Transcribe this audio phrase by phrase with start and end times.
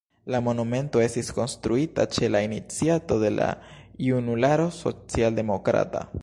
[0.35, 3.51] La monumento estis konstruita ĉe la iniciato de la
[4.07, 6.05] Junularo socialdemokrata.